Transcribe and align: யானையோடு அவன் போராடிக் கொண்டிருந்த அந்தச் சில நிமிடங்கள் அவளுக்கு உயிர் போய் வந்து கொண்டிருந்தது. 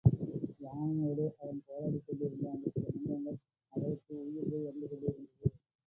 யானையோடு 0.59 1.25
அவன் 1.37 1.59
போராடிக் 1.67 2.05
கொண்டிருந்த 2.05 2.49
அந்தச் 2.49 2.73
சில 2.73 2.87
நிமிடங்கள் 2.93 3.39
அவளுக்கு 3.73 4.13
உயிர் 4.23 4.49
போய் 4.51 4.67
வந்து 4.69 4.87
கொண்டிருந்தது. 4.87 5.49